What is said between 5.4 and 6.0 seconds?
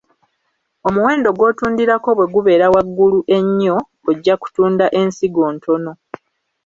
ntono.